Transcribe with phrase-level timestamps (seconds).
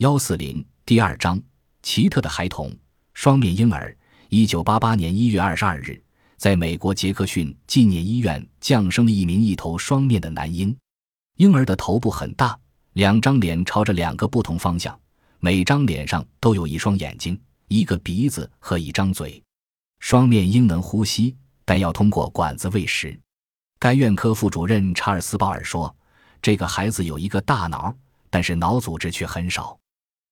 [0.00, 1.38] 幺四零第二章，
[1.82, 2.74] 奇特的孩童，
[3.12, 3.94] 双面婴儿。
[4.30, 6.02] 一九八八年一月二十二日，
[6.38, 10.74] 在美国杰克逊纪念医院降生了一名一头双面的男婴。
[11.36, 12.58] 婴儿的头部很大，
[12.94, 14.98] 两张脸朝着两个不同方向，
[15.38, 17.38] 每张脸上都有一双眼睛、
[17.68, 19.42] 一个鼻子和一张嘴。
[19.98, 21.36] 双面婴能呼吸，
[21.66, 23.14] 但要通过管子喂食。
[23.78, 25.94] 该院科副主任查尔斯·鲍尔说
[26.40, 27.94] ：“这个孩子有一个大脑，
[28.30, 29.76] 但是脑组织却很少。”